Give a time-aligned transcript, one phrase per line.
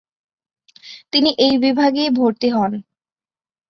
[1.13, 2.71] তিনি এই বিভাগেই ভর্তি হন।